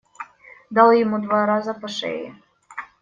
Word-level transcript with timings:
Дал 0.71 0.93
ему 0.93 1.19
два 1.21 1.45
раза 1.45 1.75
по 1.75 1.87
шее. 1.87 2.35